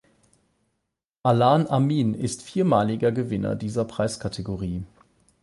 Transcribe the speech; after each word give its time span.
Allan 1.21 1.67
Amin 1.69 2.15
ist 2.15 2.41
viermaliger 2.41 3.11
Gewinner 3.11 3.55
dieser 3.55 3.85
Preiskategorie. 3.85 4.83